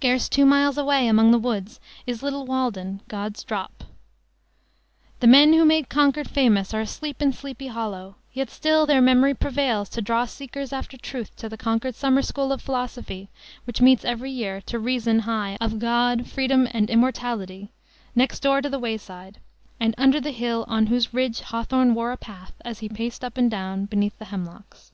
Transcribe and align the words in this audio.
Scarce 0.00 0.28
two 0.28 0.46
miles 0.46 0.78
away, 0.78 1.08
among 1.08 1.32
the 1.32 1.40
woods, 1.40 1.80
is 2.06 2.22
little 2.22 2.46
Walden 2.46 3.00
"God's 3.08 3.42
drop." 3.42 3.82
The 5.18 5.26
men 5.26 5.54
who 5.54 5.64
made 5.64 5.88
Concord 5.88 6.30
famous 6.30 6.72
are 6.72 6.80
asleep 6.82 7.20
in 7.20 7.32
Sleepy 7.32 7.66
Hollow, 7.66 8.14
yet 8.32 8.48
still 8.48 8.86
their 8.86 9.00
memory 9.00 9.34
prevails 9.34 9.88
to 9.88 10.02
draw 10.02 10.24
seekers 10.24 10.72
after 10.72 10.96
truth 10.96 11.34
to 11.36 11.48
the 11.48 11.56
Concord 11.56 11.96
Summer 11.96 12.22
School 12.22 12.52
of 12.52 12.62
Philosophy, 12.62 13.28
which 13.64 13.80
meets 13.80 14.04
every 14.04 14.30
year, 14.30 14.60
to 14.66 14.78
reason 14.78 15.20
high 15.20 15.56
of 15.60 15.80
"God, 15.80 16.28
Freedom, 16.28 16.68
and 16.70 16.90
Immortality," 16.90 17.72
next 18.14 18.38
door 18.40 18.60
to 18.60 18.68
the 18.70 18.78
"Wayside," 18.78 19.40
and 19.80 19.96
under 19.98 20.20
the 20.20 20.30
hill 20.32 20.64
on 20.68 20.86
whose 20.86 21.12
ridge 21.12 21.40
Hawthorne 21.40 21.92
wore 21.94 22.12
a 22.12 22.16
path, 22.16 22.52
as 22.64 22.78
he 22.78 22.88
paced 22.88 23.24
up 23.24 23.36
and 23.36 23.50
down 23.50 23.86
beneath 23.86 24.16
the 24.20 24.26
hemlocks. 24.26 24.92